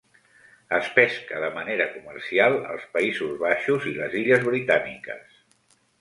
Es 0.77 0.87
pesca 0.95 1.41
de 1.43 1.51
manera 1.57 1.87
comercial 1.97 2.57
als 2.71 2.89
Països 2.97 3.37
Baixos 3.45 3.89
i 3.93 3.97
les 3.99 4.19
Illes 4.23 4.45
Britàniques. 4.51 5.41